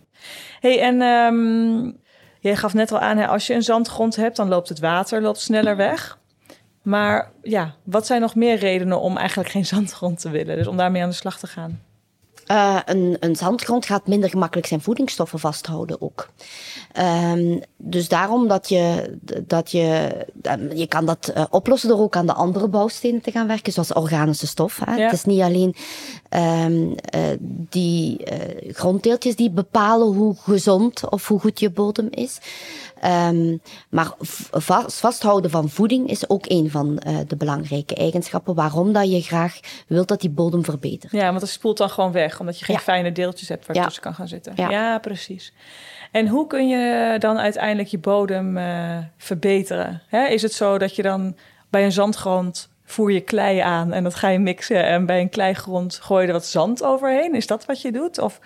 hey, 0.60 0.80
en 0.80 1.02
ehm, 1.02 1.92
jij 2.40 2.56
gaf 2.56 2.74
net 2.74 2.92
al 2.92 2.98
aan, 2.98 3.16
hè, 3.16 3.26
als 3.26 3.46
je 3.46 3.54
een 3.54 3.62
zandgrond 3.62 4.16
hebt, 4.16 4.36
dan 4.36 4.48
loopt 4.48 4.68
het 4.68 4.78
water 4.80 5.22
loopt 5.22 5.40
sneller 5.40 5.76
weg. 5.76 6.18
Maar 6.82 7.30
ja, 7.42 7.74
wat 7.84 8.06
zijn 8.06 8.20
nog 8.20 8.34
meer 8.34 8.56
redenen 8.56 9.00
om 9.00 9.16
eigenlijk 9.16 9.48
geen 9.48 9.66
zandgrond 9.76 10.20
te 10.20 10.30
willen? 10.30 10.56
Dus 10.56 10.66
om 10.66 10.76
daarmee 10.76 11.02
aan 11.02 11.08
de 11.08 11.14
slag 11.14 11.38
te 11.38 11.46
gaan? 11.46 11.80
Eh, 12.50 12.76
een, 12.84 13.16
een 13.20 13.36
zandgrond 13.36 13.86
gaat 13.86 14.06
minder 14.06 14.30
gemakkelijk 14.30 14.66
zijn 14.66 14.80
voedingsstoffen 14.80 15.38
vasthouden 15.38 16.00
ook. 16.00 16.30
Ehm, 16.92 17.58
dus 17.76 18.08
daarom 18.08 18.48
dat 18.48 18.68
je, 18.68 19.14
dat 19.46 19.70
je, 19.70 20.08
eh, 20.42 20.54
je 20.74 20.86
kan 20.86 21.06
dat 21.06 21.28
eh, 21.28 21.44
oplossen 21.50 21.88
door 21.88 21.98
ook 21.98 22.16
aan 22.16 22.26
de 22.26 22.32
andere 22.32 22.68
bouwstenen 22.68 23.20
te 23.20 23.30
gaan 23.30 23.46
werken, 23.46 23.72
zoals 23.72 23.92
organische 23.92 24.46
stof. 24.46 24.80
Hè. 24.84 24.94
Ja. 24.94 25.04
Het 25.04 25.12
is 25.12 25.24
niet 25.24 25.40
alleen 25.40 25.74
ehm, 26.30 26.92
eh, 27.10 27.20
die 27.70 28.24
eh, 28.24 28.74
gronddeeltjes 28.74 29.36
die 29.36 29.50
bepalen 29.50 30.06
hoe 30.06 30.36
gezond 30.36 31.10
of 31.10 31.28
hoe 31.28 31.40
goed 31.40 31.60
je 31.60 31.70
bodem 31.70 32.08
is. 32.10 32.38
Ehm, 33.00 33.56
maar 33.88 34.12
vast- 34.50 34.98
vasthouden 35.00 35.50
van 35.50 35.68
voeding 35.68 36.08
is 36.10 36.28
ook 36.28 36.44
een 36.48 36.70
van 36.70 36.98
eh, 36.98 37.16
de 37.26 37.36
belangrijke 37.36 37.94
eigenschappen 37.94 38.54
waarom 38.54 38.92
dat 38.92 39.10
je 39.10 39.22
graag 39.22 39.60
wilt 39.86 40.08
dat 40.08 40.20
die 40.20 40.30
bodem 40.30 40.64
verbetert. 40.64 41.12
Ja, 41.12 41.28
want 41.28 41.40
het 41.40 41.50
spoelt 41.50 41.76
dan 41.78 41.90
gewoon 41.90 42.12
weg, 42.12 42.40
omdat 42.40 42.58
je 42.58 42.64
geen 42.64 42.76
Ja. 42.76 42.82
fijne 42.82 43.12
deeltjes 43.12 43.48
hebt 43.48 43.66
waar 43.66 43.74
je 43.76 43.80
Ja. 43.80 43.86
tussen 43.86 44.04
kan 44.04 44.14
gaan 44.14 44.28
zitten. 44.28 44.52
Ja. 44.56 44.70
Ja. 44.70 44.98
precies. 44.98 45.52
En 46.12 46.28
hoe 46.28 46.46
kun 46.46 46.68
je 46.68 47.16
dan 47.18 47.38
uiteindelijk 47.38 47.88
je 47.88 47.98
bodem 47.98 48.58
verbeteren? 49.16 50.02
Hè, 50.08 50.26
is 50.26 50.42
het 50.42 50.52
zo 50.52 50.78
dat 50.78 50.96
je 50.96 51.02
dan 51.02 51.36
bij 51.70 51.84
een 51.84 51.92
zandgrond 51.92 52.68
voer 52.90 53.12
je 53.12 53.20
klei 53.20 53.58
aan 53.58 53.92
en 53.92 54.02
dat 54.02 54.14
ga 54.14 54.28
je 54.28 54.38
mixen 54.38 54.84
en 54.84 55.06
bij 55.06 55.20
een 55.20 55.28
kleigrond 55.28 55.98
gooi 56.02 56.22
je 56.22 56.26
er 56.26 56.32
wat 56.32 56.46
zand 56.46 56.84
overheen? 56.84 57.34
Is 57.34 57.46
dat 57.46 57.64
wat 57.64 57.82
je 57.82 57.92
doet? 57.92 58.18
Of 58.18 58.40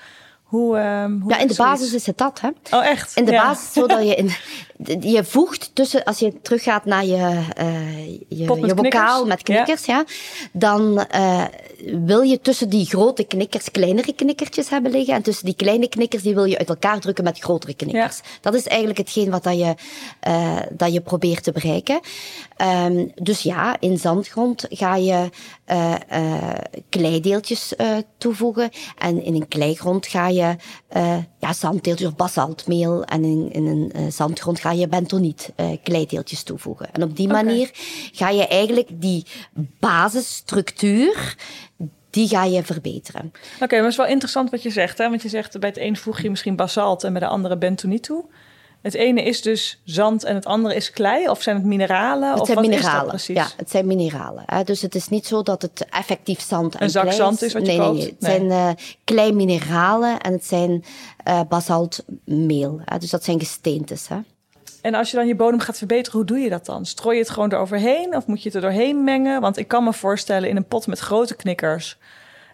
hoe, 0.54 0.76
ehm, 0.76 1.20
hoe 1.20 1.32
Ja, 1.32 1.38
in 1.38 1.46
de 1.46 1.54
basis 1.54 1.92
is 1.92 2.06
het 2.06 2.18
dat, 2.18 2.40
hè? 2.40 2.48
Oh, 2.76 2.86
echt? 2.86 3.16
In 3.16 3.24
de 3.24 3.32
Ja. 3.32 3.42
basis, 3.42 3.72
zodat 3.72 4.06
je 4.06 4.14
in, 4.14 4.30
je 5.14 5.24
voegt 5.24 5.70
tussen, 5.74 6.04
als 6.04 6.18
je 6.18 6.40
teruggaat 6.42 6.84
naar 6.84 7.04
je, 7.04 7.46
eh, 7.56 8.06
je, 8.28 8.44
met 8.44 8.66
je 8.66 8.74
bokaal 8.74 9.26
met 9.26 9.42
knikkers, 9.42 9.84
ja. 9.84 10.04
dan 10.52 11.06
eh, 11.06 11.44
wil 12.04 12.20
je 12.20 12.40
tussen 12.40 12.68
die 12.68 12.86
grote 12.86 13.24
knikkers 13.24 13.70
kleinere 13.70 14.12
knikkertjes 14.12 14.68
hebben 14.68 14.90
liggen. 14.90 15.14
En 15.14 15.22
tussen 15.22 15.44
die 15.44 15.54
kleine 15.54 15.88
knikkers 15.88 16.22
die 16.22 16.34
wil 16.34 16.44
je 16.44 16.58
uit 16.58 16.68
elkaar 16.68 17.00
drukken 17.00 17.24
met 17.24 17.38
grotere 17.38 17.74
knikkers. 17.74 18.20
Dat 18.40 18.54
is 18.54 18.66
eigenlijk 18.66 18.98
hetgeen 18.98 19.30
wat 19.30 19.42
dat 19.42 19.58
je, 19.58 19.74
uh, 20.28 20.56
dat 20.70 20.92
je 20.92 21.00
probeert 21.00 21.42
te 21.42 21.52
bereiken. 21.52 22.00
Um, 22.86 23.12
dus 23.14 23.40
ja, 23.40 23.76
in 23.80 23.98
zandgrond 23.98 24.66
ga 24.68 24.96
je 24.96 25.28
uh, 25.70 25.94
uh, 26.12 26.50
kleideeltjes 26.88 27.74
toevoegen. 28.18 28.70
En 28.98 29.22
in 29.22 29.34
een 29.34 29.48
kleigrond 29.48 30.06
ga 30.06 30.28
je 30.28 30.56
ja, 31.38 31.52
zanddeeltjes 31.52 32.08
of 32.08 32.16
basaltmeel. 32.16 33.04
En 33.04 33.24
in, 33.24 33.52
in 33.52 33.66
een 33.66 34.12
zandgrond 34.12 34.60
ga 34.60 34.72
je 34.72 34.88
bentoniet 34.88 35.52
kleideeltjes 35.82 36.42
toevoegen. 36.42 36.92
En 36.92 37.02
op 37.02 37.16
die 37.16 37.28
manier 37.28 37.70
ga 38.12 38.28
je 38.28 38.46
eigenlijk 38.46 38.88
die 38.92 39.26
basisstructuur 39.80 41.36
die 42.14 42.28
ga 42.28 42.44
je 42.44 42.62
verbeteren. 42.62 43.32
Oké, 43.60 43.74
maar 43.74 43.82
het 43.82 43.90
is 43.90 43.96
wel 43.96 44.06
interessant 44.06 44.50
wat 44.50 44.62
je 44.62 44.70
zegt. 44.70 44.98
Hè? 44.98 45.08
Want 45.08 45.22
je 45.22 45.28
zegt 45.28 45.60
bij 45.60 45.68
het 45.68 45.78
een 45.78 45.96
voeg 45.96 46.20
je 46.20 46.30
misschien 46.30 46.56
basalt 46.56 47.04
en 47.04 47.12
bij 47.12 47.20
de 47.20 47.26
andere 47.26 47.58
bentoniet 47.58 48.02
toe. 48.02 48.24
Het 48.84 48.94
ene 48.94 49.22
is 49.22 49.42
dus 49.42 49.80
zand 49.84 50.24
en 50.24 50.34
het 50.34 50.46
andere 50.46 50.74
is 50.74 50.90
klei? 50.90 51.28
Of 51.28 51.42
zijn 51.42 51.56
het 51.56 51.64
mineralen? 51.64 52.30
Het 52.30 52.40
of 52.40 52.46
zijn 52.46 52.58
wat 52.58 52.66
mineralen. 52.66 52.94
Is 52.94 53.00
dat 53.00 53.08
precies? 53.08 53.36
Ja, 53.36 53.48
het 53.56 53.70
zijn 53.70 53.86
mineralen. 53.86 54.42
Hè? 54.46 54.64
Dus 54.64 54.82
het 54.82 54.94
is 54.94 55.08
niet 55.08 55.26
zo 55.26 55.42
dat 55.42 55.62
het 55.62 55.86
effectief 55.90 56.40
zand 56.40 56.74
en 56.74 56.82
Een 56.82 56.90
zak 56.90 57.02
klei 57.02 57.16
zand 57.16 57.42
is 57.42 57.52
wat 57.52 57.66
je 57.66 57.68
nee, 57.68 57.78
koopt? 57.78 57.96
Nee, 57.96 58.04
nee. 58.04 58.14
Het 58.14 58.24
zijn 58.24 58.44
uh, 58.44 58.70
klei 59.04 59.32
mineralen 59.32 60.20
en 60.20 60.32
het 60.32 60.44
zijn 60.44 60.84
uh, 61.28 61.40
basaltmeel. 61.48 62.80
Hè? 62.84 62.98
Dus 62.98 63.10
dat 63.10 63.24
zijn 63.24 63.38
gesteentes. 63.38 64.08
Hè? 64.08 64.16
En 64.80 64.94
als 64.94 65.10
je 65.10 65.16
dan 65.16 65.26
je 65.26 65.36
bodem 65.36 65.60
gaat 65.60 65.78
verbeteren, 65.78 66.18
hoe 66.18 66.26
doe 66.26 66.38
je 66.38 66.48
dat 66.48 66.66
dan? 66.66 66.86
Strooi 66.86 67.16
je 67.16 67.22
het 67.22 67.30
gewoon 67.30 67.52
eroverheen 67.52 68.16
of 68.16 68.26
moet 68.26 68.42
je 68.42 68.48
het 68.48 68.54
er 68.54 68.60
doorheen 68.60 69.04
mengen? 69.04 69.40
Want 69.40 69.56
ik 69.56 69.68
kan 69.68 69.84
me 69.84 69.92
voorstellen 69.92 70.48
in 70.48 70.56
een 70.56 70.66
pot 70.66 70.86
met 70.86 70.98
grote 70.98 71.34
knikkers. 71.34 71.98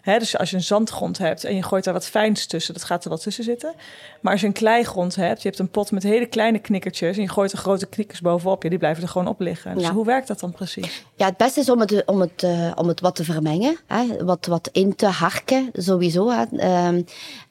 Dus 0.03 0.37
als 0.37 0.49
je 0.49 0.55
een 0.55 0.63
zandgrond 0.63 1.17
hebt 1.17 1.43
en 1.43 1.55
je 1.55 1.63
gooit 1.63 1.83
daar 1.83 1.93
wat 1.93 2.05
fijns 2.05 2.45
tussen, 2.45 2.73
dat 2.73 2.83
gaat 2.83 3.03
er 3.03 3.09
wel 3.09 3.17
tussen 3.17 3.43
zitten. 3.43 3.73
Maar 4.21 4.31
als 4.31 4.41
je 4.41 4.47
een 4.47 4.53
kleigrond 4.53 5.15
hebt, 5.15 5.41
je 5.41 5.47
hebt 5.47 5.59
een 5.59 5.69
pot 5.69 5.91
met 5.91 6.03
hele 6.03 6.25
kleine 6.25 6.59
knikkertjes 6.59 7.15
en 7.15 7.21
je 7.21 7.29
gooit 7.29 7.51
er 7.51 7.57
grote 7.57 7.85
knikkers 7.85 8.21
bovenop, 8.21 8.63
ja, 8.63 8.69
die 8.69 8.77
blijven 8.77 9.03
er 9.03 9.09
gewoon 9.09 9.27
op 9.27 9.39
liggen. 9.39 9.73
Dus 9.73 9.83
Ja. 9.83 9.91
hoe 9.93 10.05
werkt 10.05 10.27
dat 10.27 10.39
dan 10.39 10.51
precies? 10.51 11.05
Ja, 11.15 11.25
het 11.25 11.37
beste 11.37 11.59
is 11.59 11.69
om 11.69 11.79
het, 11.79 12.05
om 12.05 12.21
het, 12.21 12.43
uh, 12.43 12.71
om 12.75 12.87
het 12.87 12.99
wat 12.99 13.15
te 13.15 13.23
vermengen. 13.23 13.77
Hè? 13.87 14.23
Wat, 14.25 14.45
wat 14.45 14.69
in 14.71 14.95
te 14.95 15.05
harken, 15.05 15.69
sowieso. 15.73 16.29
Hè? 16.29 16.43
Uh, 16.51 16.97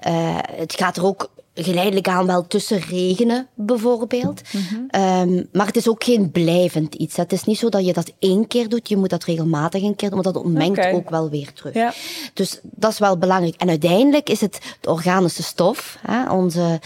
uh, 0.06 0.38
het 0.56 0.74
gaat 0.74 0.96
er 0.96 1.04
ook 1.06 1.30
geleidelijk 1.64 2.08
aan 2.08 2.26
wel 2.26 2.46
tussen 2.46 2.80
regenen, 2.80 3.48
bijvoorbeeld. 3.54 4.40
Mm 4.52 4.60
-hmm. 4.60 5.00
um, 5.30 5.48
maar 5.52 5.66
het 5.66 5.76
is 5.76 5.88
ook 5.88 6.04
geen 6.04 6.30
blijvend 6.30 6.94
iets. 6.94 7.16
Het 7.16 7.32
is 7.32 7.44
niet 7.44 7.58
zo 7.58 7.68
dat 7.68 7.86
je 7.86 7.92
dat 7.92 8.12
één 8.18 8.46
keer 8.46 8.68
doet. 8.68 8.88
Je 8.88 8.96
moet 8.96 9.10
dat 9.10 9.24
regelmatig 9.24 9.82
een 9.82 9.96
keer 9.96 10.10
doen, 10.10 10.22
want 10.22 10.34
dat 10.34 10.44
ontmengt 10.44 10.78
okay. 10.78 10.92
ook 10.92 11.10
wel 11.10 11.30
weer 11.30 11.52
terug. 11.52 11.74
Ja. 11.74 11.92
Dus 12.34 12.60
dat 12.62 12.92
is 12.92 12.98
wel 12.98 13.18
belangrijk. 13.18 13.54
En 13.56 13.68
uiteindelijk 13.68 14.28
is 14.28 14.40
het 14.40 14.58
de 14.80 14.90
organische 14.90 15.42
stof, 15.42 15.98
hè, 16.06 16.30
onze 16.32 16.80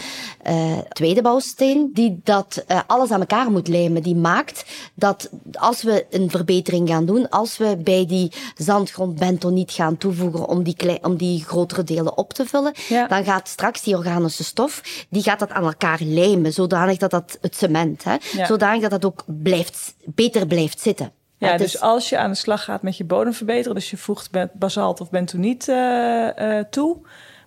uh, 0.47 0.77
tweede 0.89 1.21
bouwsteen, 1.21 1.89
die 1.93 2.19
dat 2.23 2.63
uh, 2.67 2.79
alles 2.87 3.11
aan 3.11 3.19
elkaar 3.19 3.51
moet 3.51 3.67
lijmen. 3.67 4.03
Die 4.03 4.15
maakt 4.15 4.65
dat 4.93 5.29
als 5.51 5.83
we 5.83 6.05
een 6.09 6.29
verbetering 6.29 6.89
gaan 6.89 7.05
doen, 7.05 7.29
als 7.29 7.57
we 7.57 7.77
bij 7.83 8.05
die 8.05 8.31
zandgrond 8.55 9.19
bentoniet 9.19 9.71
gaan 9.71 9.97
toevoegen 9.97 10.47
om 10.47 10.63
die, 10.63 10.75
klei, 10.75 10.97
om 11.01 11.17
die 11.17 11.43
grotere 11.43 11.83
delen 11.83 12.17
op 12.17 12.33
te 12.33 12.45
vullen, 12.45 12.73
ja. 12.87 13.07
dan 13.07 13.23
gaat 13.23 13.47
straks 13.47 13.81
die 13.81 13.97
organische 13.97 14.43
stof 14.43 14.64
die 15.09 15.23
gaat 15.23 15.39
dat 15.39 15.49
aan 15.51 15.63
elkaar 15.63 15.97
lijmen, 16.01 16.53
zodanig 16.53 16.97
dat 16.97 17.11
dat 17.11 17.37
het 17.41 17.55
cement, 17.55 18.03
hè, 18.03 18.15
ja. 18.31 18.45
zodanig 18.45 18.81
dat 18.81 18.91
dat 18.91 19.05
ook 19.05 19.23
blijft, 19.27 19.95
beter 20.05 20.47
blijft 20.47 20.79
zitten. 20.79 21.11
Ja, 21.37 21.57
dus 21.57 21.73
is- 21.73 21.81
als 21.81 22.09
je 22.09 22.17
aan 22.17 22.29
de 22.29 22.35
slag 22.37 22.63
gaat 22.63 22.81
met 22.81 22.97
je 22.97 23.03
bodem 23.03 23.33
verbeteren, 23.33 23.75
dus 23.75 23.89
je 23.89 23.97
voegt 23.97 24.29
basalt 24.53 25.01
of 25.01 25.09
bentoniet 25.09 25.67
eh, 25.67 26.57
eh, 26.59 26.65
toe, 26.69 26.97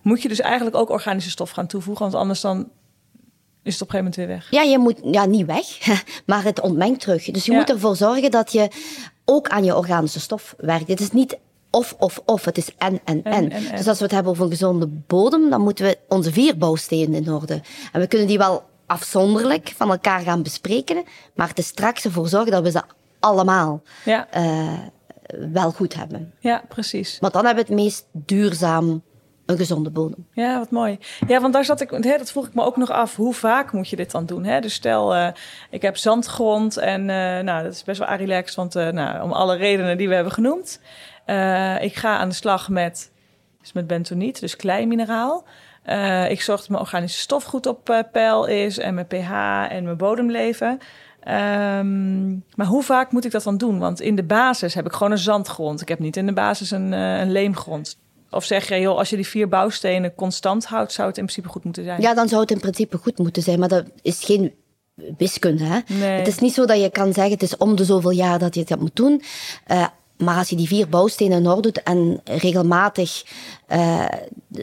moet 0.01 0.21
je 0.21 0.27
dus 0.27 0.39
eigenlijk 0.39 0.75
ook 0.75 0.89
organische 0.89 1.29
stof 1.29 1.49
gaan 1.49 1.67
toevoegen, 1.67 2.03
want 2.03 2.15
anders 2.17 2.41
dan 2.41 2.69
is 3.63 3.73
het 3.73 3.81
op 3.81 3.87
een 3.93 3.93
gegeven 3.95 3.97
moment 3.97 4.15
weer 4.15 4.27
weg. 4.27 4.47
Ja, 4.63 4.71
je 4.71 4.77
moet 4.79 4.99
ja, 5.03 5.25
niet 5.25 5.45
weg, 5.45 5.65
maar 6.25 6.43
het 6.43 6.59
ontmengt 6.59 6.99
terug. 7.01 7.25
Dus 7.25 7.45
je 7.45 7.51
Ja. 7.51 7.57
moet 7.57 7.69
ervoor 7.69 7.95
zorgen 7.95 8.31
dat 8.31 8.51
je 8.51 8.67
ook 9.25 9.47
aan 9.49 9.63
je 9.63 9.75
organische 9.75 10.19
stof 10.19 10.55
werkt. 10.57 10.87
Het 10.87 10.99
is 10.99 11.11
niet 11.11 11.37
of, 11.71 11.95
of, 11.99 12.21
of. 12.25 12.45
Het 12.45 12.57
is 12.57 12.69
en, 12.77 12.99
en, 13.03 13.23
En. 13.23 13.49
Dus 13.49 13.87
als 13.87 13.97
we 13.97 14.03
het 14.03 14.13
hebben 14.13 14.31
over 14.31 14.43
een 14.43 14.49
gezonde 14.49 14.87
bodem, 14.87 15.49
dan 15.49 15.61
moeten 15.61 15.85
we 15.85 15.97
onze 16.07 16.31
vier 16.31 16.57
bouwstenen 16.57 17.23
in 17.25 17.33
orde. 17.33 17.61
En 17.91 17.99
we 17.99 18.07
kunnen 18.07 18.27
die 18.27 18.37
wel 18.37 18.63
afzonderlijk 18.85 19.73
van 19.77 19.89
elkaar 19.89 20.19
gaan 20.19 20.43
bespreken, 20.43 21.03
maar 21.33 21.47
het 21.47 21.57
is 21.57 21.67
straks 21.67 22.05
ervoor 22.05 22.27
zorgen 22.27 22.51
dat 22.51 22.63
we 22.63 22.71
ze 22.71 22.81
allemaal 23.19 23.81
Ja, 24.05 24.27
eh, 24.31 24.79
wel 25.51 25.71
goed 25.71 25.93
hebben. 25.93 26.33
ja 26.39 26.63
precies. 26.69 27.17
Want 27.19 27.33
dan 27.33 27.45
hebben 27.45 27.65
we 27.65 27.71
het 27.73 27.81
meest 27.81 28.05
duurzaam 28.11 29.01
een 29.45 29.57
gezonde 29.57 29.89
bodem. 29.89 30.27
Ja, 30.33 30.57
wat 30.57 30.71
mooi. 30.71 30.97
Ja, 31.27 31.41
want 31.41 31.53
daar 31.53 31.65
zat 31.65 31.81
ik, 31.81 31.89
hè, 31.89 32.17
dat 32.17 32.31
vroeg 32.31 32.47
ik 32.47 32.53
me 32.53 32.63
ook 32.63 32.77
nog 32.77 32.89
af. 32.91 33.15
Hoe 33.15 33.33
vaak 33.33 33.71
moet 33.71 33.89
je 33.89 33.95
dit 33.95 34.11
dan 34.11 34.25
doen? 34.25 34.43
Hè? 34.43 34.59
Dus 34.59 34.73
stel, 34.73 35.15
eh, 35.15 35.27
ik 35.69 35.81
heb 35.81 35.97
zandgrond 35.97 36.77
en 36.77 36.99
eh, 37.09 37.43
nou, 37.43 37.63
dat 37.63 37.73
is 37.73 37.83
best 37.83 37.99
wel 37.99 38.07
relaxed, 38.15 38.55
want 38.55 38.73
nou, 38.73 39.23
om 39.23 39.31
alle 39.31 39.55
redenen 39.55 39.97
die 39.97 40.07
we 40.07 40.13
hebben 40.13 40.33
genoemd. 40.33 40.79
Eh, 41.29 41.81
ik 41.81 41.95
ga 41.95 42.17
aan 42.17 42.29
de 42.29 42.35
slag 42.35 42.69
met, 42.69 43.11
dus 43.61 43.73
met 43.73 43.87
bentoniet, 43.87 44.39
dus 44.39 44.55
kleimineraal. 44.55 45.43
Eh, 45.83 46.31
ik 46.31 46.41
zorg 46.41 46.59
dat 46.59 46.69
mijn 46.69 46.81
organische 46.81 47.19
stof 47.19 47.43
goed 47.43 47.65
op 47.65 47.89
eh, 47.89 47.99
peil 48.11 48.45
is 48.45 48.77
en 48.77 48.93
mijn 48.93 49.07
pH 49.07 49.31
en 49.69 49.83
mijn 49.83 49.97
bodemleven. 49.97 50.79
Ehm, 51.19 52.29
maar 52.29 52.65
hoe 52.65 52.83
vaak 52.83 53.11
moet 53.11 53.25
ik 53.25 53.31
dat 53.31 53.43
dan 53.43 53.57
doen? 53.57 53.79
Want 53.79 54.01
in 54.01 54.15
de 54.15 54.23
basis 54.23 54.73
heb 54.73 54.85
ik 54.85 54.91
gewoon 54.91 55.11
een 55.11 55.17
zandgrond. 55.17 55.81
Ik 55.81 55.87
heb 55.87 55.99
niet 55.99 56.17
in 56.17 56.25
de 56.25 56.33
basis 56.33 56.71
een, 56.71 56.91
een 56.91 57.31
leemgrond. 57.31 57.97
Of 58.29 58.43
zeg 58.43 58.67
je, 58.67 58.79
joh, 58.79 58.97
als 58.97 59.09
je 59.09 59.15
die 59.15 59.27
vier 59.27 59.47
bouwstenen 59.47 60.15
constant 60.15 60.65
houdt, 60.65 60.91
zou 60.91 61.07
het 61.07 61.17
in 61.17 61.23
principe 61.23 61.49
goed 61.49 61.63
moeten 61.63 61.83
zijn? 61.83 62.01
Ja, 62.01 62.13
dan 62.13 62.27
zou 62.27 62.41
het 62.41 62.51
in 62.51 62.59
principe 62.59 62.97
goed 62.97 63.17
moeten 63.17 63.43
zijn, 63.43 63.59
maar 63.59 63.69
dat 63.69 63.85
is 64.01 64.23
geen 64.23 64.53
wiskunde. 65.17 65.63
Hè? 65.63 65.79
Nee. 65.87 66.17
Het 66.17 66.27
is 66.27 66.39
niet 66.39 66.53
zo 66.53 66.65
dat 66.65 66.81
je 66.81 66.89
kan 66.89 67.13
zeggen, 67.13 67.33
het 67.33 67.43
is 67.43 67.57
om 67.57 67.75
de 67.75 67.85
zoveel 67.85 68.11
jaar 68.11 68.39
dat 68.39 68.55
je 68.55 68.63
dat 68.63 68.79
moet 68.79 68.95
doen. 68.95 69.21
Uh, 69.71 69.87
maar 70.19 70.37
als 70.37 70.49
je 70.49 70.55
die 70.55 70.67
vier 70.67 70.89
bouwstenen 70.89 71.37
in 71.37 71.47
orde 71.47 71.61
doet 71.61 71.83
en 71.83 72.21
regelmatig 72.23 73.23
uh, 73.69 74.05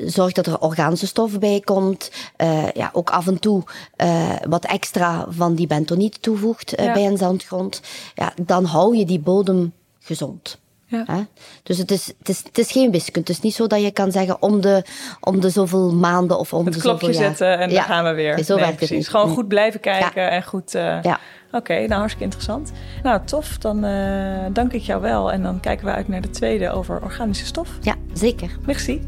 zorgt 0.05 0.35
dat 0.35 0.47
er 0.47 0.61
organische 0.61 1.07
stof 1.07 1.39
bij 1.39 1.61
komt, 1.61 2.11
uh, 2.39 2.71
ja, 2.71 2.91
ook 2.93 3.11
af 3.11 3.27
en 3.27 3.39
toe 3.39 3.63
uh, 3.97 4.33
wat 4.49 4.65
extra 4.65 5.27
van 5.29 5.55
die 5.55 5.67
bentoniet 5.67 6.23
toevoegt 6.23 6.73
Ja. 6.77 6.93
bij 6.93 7.07
een 7.07 7.17
zandgrond, 7.19 7.81
ja, 8.15 8.33
dan 8.43 8.65
hou 8.65 8.97
je 8.97 9.05
die 9.05 9.21
bodem 9.21 9.73
gezond. 10.01 10.59
Ja. 10.89 11.05
Hè? 11.07 11.21
Dus 11.63 11.79
het 11.79 11.91
is, 11.91 12.07
het, 12.19 12.29
is, 12.29 12.43
het 12.45 12.59
is 12.59 12.73
geen 12.73 12.91
wiskunde. 12.91 13.21
Het 13.21 13.29
is 13.29 13.41
niet 13.41 13.55
zo 13.55 13.67
dat 13.67 13.83
je 13.83 13.91
kan 13.91 14.13
zeggen 14.13 14.43
om 14.43 14.61
de, 14.61 14.85
om 15.21 15.41
de 15.41 15.51
zoveel 15.51 15.95
maanden 15.95 16.39
of 16.39 16.53
om 16.53 16.65
Het 16.65 16.75
de 16.75 16.81
zoveel 16.81 17.11
jaar. 17.11 17.17
zetten 17.23 17.59
en 17.59 17.69
Ja. 17.71 17.75
dan 17.75 17.85
gaan 17.85 18.05
we 18.05 18.13
weer. 18.13 18.45
Zo 18.45 18.55
Nee, 18.55 18.65
werkt 18.65 18.67
het 18.81 18.89
precies. 18.89 18.97
niet. 18.97 19.09
Gewoon 19.09 19.29
goed 19.29 19.49
blijven 19.49 19.81
kijken 19.81 20.31
en 20.31 20.43
goed... 20.45 20.73
Ja. 20.73 21.19
Oké, 21.53 21.75
nou 21.75 21.93
hartstikke 21.93 22.25
interessant. 22.25 22.73
Nou, 23.03 23.21
tof. 23.25 23.59
Dan 23.59 23.85
eh, 23.85 24.45
dank 24.53 24.73
ik 24.73 24.83
jou 24.83 25.01
wel. 25.01 25.33
En 25.33 25.43
dan 25.43 25.61
kijken 25.61 25.87
we 25.87 25.93
uit 25.93 26.09
naar 26.09 26.21
de 26.21 26.31
tweede 26.31 26.71
over 26.71 27.03
organische 27.03 27.47
stof. 27.47 27.69
ja, 27.81 27.95
zeker. 28.13 28.51
Merci. 28.67 29.01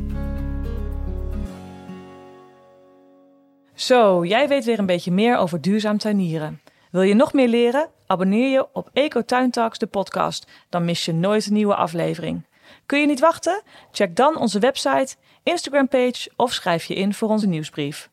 Zo, 3.75 4.25
jij 4.25 4.49
weet 4.49 4.65
weer 4.65 4.79
een 4.79 4.87
beetje 4.87 5.13
meer 5.13 5.37
over 5.37 5.61
duurzaam 5.61 5.99
tuinieren. 5.99 6.61
Wil 6.91 7.03
je 7.03 7.15
nog 7.15 7.33
meer 7.33 7.49
leren? 7.49 7.91
Abonneer 8.07 8.51
je 8.51 8.67
op 8.73 8.91
Eco 8.93 9.25
Tuintalks, 9.25 9.79
de 9.79 9.87
podcast. 9.87 10.51
Dan 10.69 10.85
mis 10.85 11.05
je 11.05 11.13
nooit 11.13 11.47
een 11.47 11.53
nieuwe 11.53 11.75
aflevering. 11.75 12.47
Kun 12.87 13.01
je 13.01 13.07
niet 13.07 13.21
wachten? 13.21 13.63
Check 13.93 14.17
dan 14.17 14.37
onze 14.37 14.59
website, 14.59 15.17
Instagram-page 15.43 16.31
of 16.37 16.53
schrijf 16.53 16.85
je 16.85 16.95
in 16.95 17.15
voor 17.15 17.29
onze 17.29 17.47
nieuwsbrief. 17.47 18.11